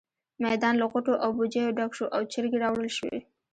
میدان 0.45 0.73
له 0.81 0.85
غوټو 0.91 1.13
او 1.23 1.29
بوجيو 1.37 1.75
ډک 1.77 1.91
شو 1.97 2.05
او 2.15 2.21
چرګې 2.31 2.57
راوړل 2.63 2.89
شوې. 2.97 3.19